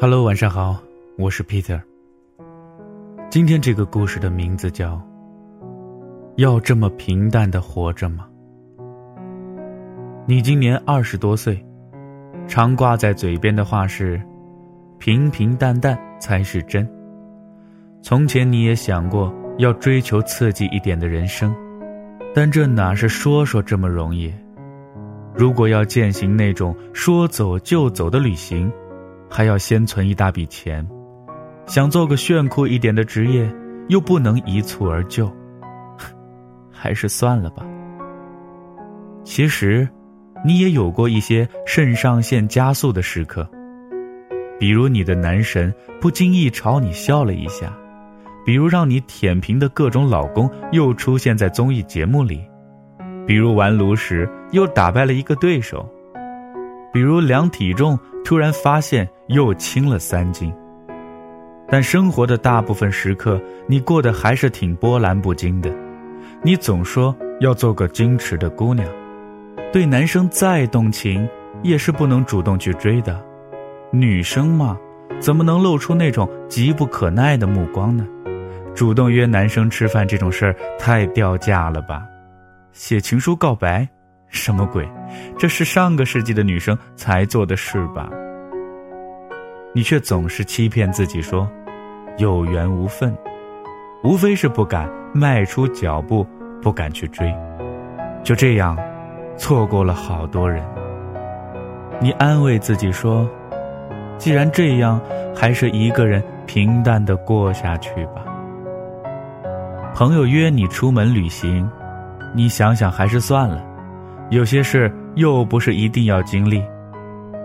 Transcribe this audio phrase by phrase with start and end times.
[0.00, 0.80] Hello，晚上好，
[1.16, 1.80] 我是 Peter。
[3.28, 4.94] 今天这个故事的名字叫
[6.36, 8.24] 《要这么平淡的活着吗》。
[10.24, 11.60] 你今年二十多岁，
[12.46, 14.22] 常挂在嘴边的话是
[15.00, 16.88] “平平淡淡才是真”。
[18.00, 21.52] 从前你也想过要追求刺激一点的人生，
[22.32, 24.32] 但这哪是说说这么容易？
[25.34, 28.72] 如果要践行那种说走就走的旅行，
[29.28, 30.86] 还要先存一大笔钱，
[31.66, 33.48] 想做个炫酷一点的职业，
[33.88, 35.30] 又不能一蹴而就，
[36.72, 37.62] 还是算了吧。
[39.24, 39.88] 其实，
[40.44, 43.48] 你也有过一些肾上腺加速的时刻，
[44.58, 47.76] 比如你的男神不经意朝你笑了一下，
[48.46, 52.42] 比如让你舔屏的各种老公又出现在综艺节目里，
[53.26, 55.86] 比如玩炉石又打败了一个对手，
[56.98, 57.96] 比如量体重。
[58.24, 60.52] 突然发现又轻了三斤，
[61.68, 65.72] 但生活的大部分时刻，你过得还是挺波澜不惊的。
[66.42, 68.86] 你总说要做个矜持的姑娘，
[69.72, 71.26] 对男生再动情，
[71.62, 73.24] 也是不能主动去追的。
[73.92, 74.76] 女生嘛，
[75.20, 78.04] 怎么能露出那种急不可耐的目光呢？
[78.74, 82.02] 主动约男生吃饭这种事儿，太掉价了吧？
[82.72, 83.88] 写情书告白。
[84.28, 84.88] 什么鬼？
[85.38, 88.08] 这是上个世纪的女生才做的事吧？
[89.74, 91.48] 你却总是欺骗自己说
[92.16, 93.16] 有缘无分，
[94.02, 96.26] 无非是不敢迈出脚步，
[96.60, 97.32] 不敢去追，
[98.24, 98.76] 就这样
[99.36, 100.64] 错过了好多人。
[102.00, 103.28] 你安慰自己说，
[104.18, 105.00] 既然这样，
[105.34, 108.24] 还是一个人平淡的过下去吧。
[109.94, 111.68] 朋友约你出门旅行，
[112.34, 113.64] 你想想还是算了。
[114.30, 116.62] 有些事又不是一定要经历，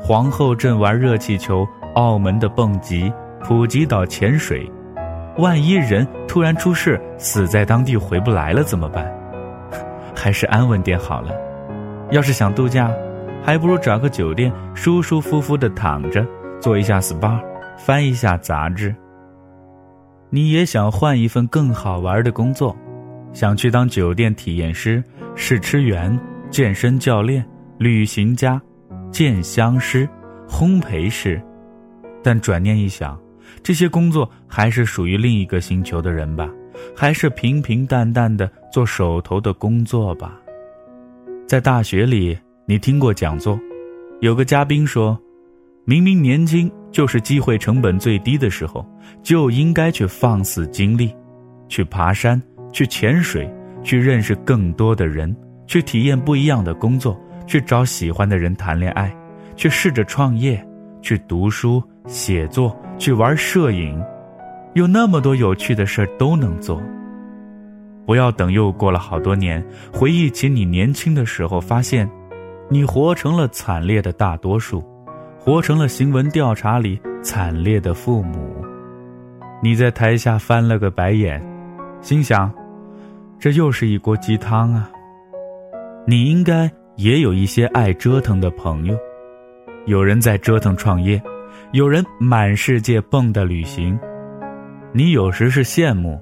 [0.00, 3.12] 皇后镇玩热气球，澳门的蹦极，
[3.44, 4.66] 普吉岛潜水，
[5.36, 9.06] 万一人突然出事，死在当地回不来了怎么办？
[10.16, 11.32] 还是安稳点好了。
[12.10, 12.90] 要是想度假，
[13.44, 16.26] 还不如找个酒店，舒舒服服的躺着，
[16.60, 17.38] 做一下 SPA，
[17.76, 18.94] 翻一下杂志。
[20.30, 22.74] 你也想换一份更好玩的工作，
[23.34, 25.04] 想去当酒店体验师、
[25.34, 26.18] 试吃员。
[26.50, 27.46] 健身教练、
[27.78, 28.60] 旅行家、
[29.12, 30.08] 鉴香师、
[30.48, 31.40] 烘焙师，
[32.24, 33.16] 但转念一想，
[33.62, 36.50] 这些工作还是属于另一个星球的人吧，
[36.94, 40.40] 还是平平淡淡的做手头的工作吧。
[41.46, 42.36] 在大学里，
[42.66, 43.58] 你听过讲座，
[44.20, 45.16] 有个嘉宾说
[45.86, 48.84] ：“明明年轻就是机会成本最低的时候，
[49.22, 51.14] 就应该去放肆经历，
[51.68, 53.48] 去爬山，去潜水，
[53.84, 55.34] 去认识更多的人。”
[55.70, 57.16] 去体验不一样的工作，
[57.46, 59.08] 去找喜欢的人谈恋爱，
[59.54, 60.60] 去试着创业，
[61.00, 64.02] 去读书写作，去玩摄影，
[64.74, 66.82] 有那么多有趣的事都能做。
[68.04, 72.10] 不要等又过了好多年，回忆起你年轻的时候，发现，
[72.68, 74.82] 你活成了惨烈的大多数，
[75.38, 78.52] 活成了新闻调查里惨烈的父母。
[79.62, 81.40] 你在台下翻了个白眼，
[82.02, 82.52] 心想，
[83.38, 84.90] 这又是一锅鸡汤啊。
[86.06, 88.96] 你应该也有一些爱折腾的朋友，
[89.86, 91.20] 有人在折腾创业，
[91.72, 93.98] 有人满世界蹦跶旅行。
[94.92, 96.20] 你有时是羡慕，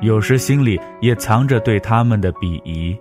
[0.00, 2.98] 有时心里也藏着对他们的鄙夷。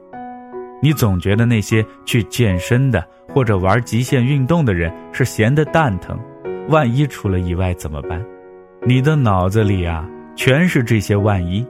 [0.81, 6.19] 你总觉得那些去健身的或者玩极限运动的人是闲得蛋疼，
[6.67, 8.23] 万一出了意外怎么办？
[8.85, 11.65] 你的脑子里啊，全是这些万一。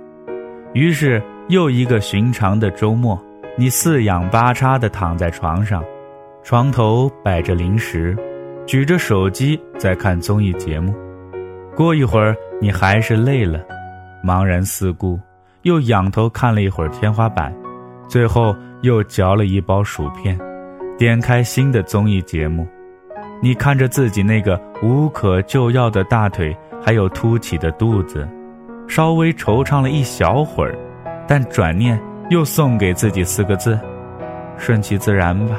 [0.73, 3.19] 于是又一个寻常的周末。
[3.59, 5.83] 你四仰八叉的躺在床上，
[6.43, 8.17] 床头摆着零食，
[8.65, 10.95] 举着手机在看综艺节目。
[11.75, 13.59] 过一会儿，你还是累了，
[14.23, 15.19] 茫然四顾，
[15.63, 17.53] 又仰头看了一会儿天花板，
[18.07, 20.39] 最后又嚼了一包薯片，
[20.97, 22.65] 点开新的综艺节目。
[23.43, 28.25] 你看着自己那个无可救药的大腿，还有凸起的肚子，
[28.87, 30.73] 稍微惆怅了一小会儿，
[31.27, 32.01] 但转念。
[32.29, 33.77] 又送给自己四个字：
[34.57, 35.57] 顺其自然吧。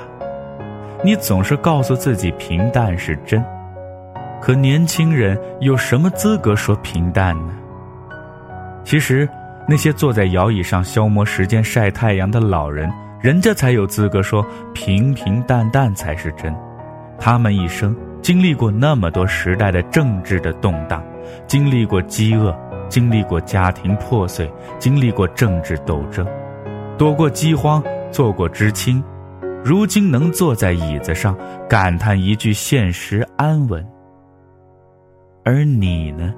[1.04, 3.44] 你总是告诉自己平淡是真，
[4.40, 7.52] 可年轻人有什么资格说平淡呢？
[8.84, 9.28] 其实，
[9.68, 12.88] 那些坐在摇椅上消磨时间、晒太阳的老人，
[13.20, 16.54] 人家才有资格说平平淡淡才是真。
[17.18, 21.02] 他们一生经历过那么多时代的政治的动荡，
[21.46, 22.56] 经历过饥饿，
[22.88, 26.26] 经历过家庭破碎，经历过政治斗争。
[27.00, 27.82] 躲过饥荒，
[28.12, 29.02] 做过知青，
[29.64, 31.34] 如今能坐在椅子上
[31.66, 33.82] 感叹一句现实安稳。
[35.42, 36.34] 而你呢？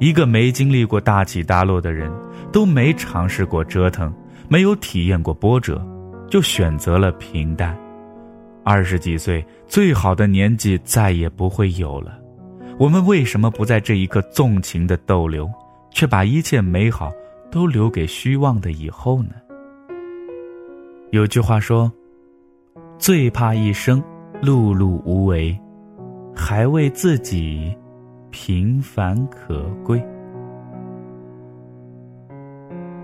[0.00, 2.10] 一个没经历过大起大落的人，
[2.52, 4.12] 都没尝试过折腾，
[4.48, 5.80] 没有体验过波折，
[6.28, 7.78] 就选择了平淡。
[8.64, 12.18] 二十几岁，最好的年纪再也不会有了。
[12.80, 15.48] 我们为什么不在这一刻纵情的逗留，
[15.92, 17.12] 却把一切美好
[17.48, 19.34] 都留给虚妄的以后呢？
[21.12, 21.92] 有句话说
[22.98, 24.02] ：“最怕一生
[24.40, 25.54] 碌碌无为，
[26.34, 27.76] 还为自己。”
[28.32, 30.02] 平凡可贵。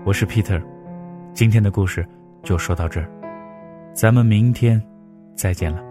[0.03, 0.59] 我是 Peter，
[1.35, 2.03] 今天的故事
[2.41, 3.07] 就说到这儿，
[3.93, 4.81] 咱们明天
[5.35, 5.88] 再见了。